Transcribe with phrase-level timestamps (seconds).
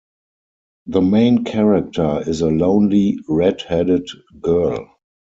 [0.87, 4.07] The main character is a lonely red-headed
[4.41, 4.89] girl.